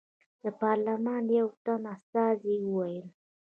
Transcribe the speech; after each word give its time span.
د 0.43 0.45
پارلمان 0.61 1.23
یو 1.39 1.47
تن 1.63 1.81
استازي 1.95 2.55
وویل. 2.61 3.05